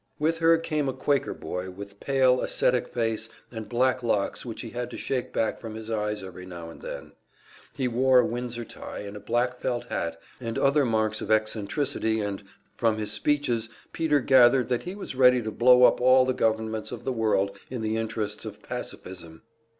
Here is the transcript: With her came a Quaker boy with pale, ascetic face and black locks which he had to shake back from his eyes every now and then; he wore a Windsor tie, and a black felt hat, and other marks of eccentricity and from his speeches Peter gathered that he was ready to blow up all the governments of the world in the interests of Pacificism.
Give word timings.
With 0.17 0.39
her 0.39 0.57
came 0.57 0.89
a 0.89 0.93
Quaker 0.93 1.35
boy 1.35 1.69
with 1.69 1.99
pale, 1.99 2.41
ascetic 2.41 2.87
face 2.87 3.29
and 3.51 3.69
black 3.69 4.01
locks 4.01 4.43
which 4.43 4.61
he 4.61 4.71
had 4.71 4.89
to 4.89 4.97
shake 4.97 5.31
back 5.31 5.59
from 5.59 5.75
his 5.75 5.91
eyes 5.91 6.23
every 6.23 6.47
now 6.47 6.71
and 6.71 6.81
then; 6.81 7.11
he 7.75 7.87
wore 7.87 8.17
a 8.17 8.25
Windsor 8.25 8.65
tie, 8.65 9.01
and 9.01 9.15
a 9.15 9.19
black 9.19 9.59
felt 9.59 9.85
hat, 9.89 10.19
and 10.39 10.57
other 10.57 10.85
marks 10.85 11.21
of 11.21 11.29
eccentricity 11.29 12.19
and 12.19 12.41
from 12.75 12.97
his 12.97 13.11
speeches 13.11 13.69
Peter 13.93 14.19
gathered 14.21 14.69
that 14.69 14.85
he 14.85 14.95
was 14.95 15.13
ready 15.13 15.39
to 15.39 15.51
blow 15.51 15.83
up 15.83 16.01
all 16.01 16.25
the 16.25 16.33
governments 16.33 16.91
of 16.91 17.03
the 17.03 17.13
world 17.13 17.55
in 17.69 17.83
the 17.83 17.95
interests 17.95 18.43
of 18.43 18.63
Pacificism. 18.63 19.43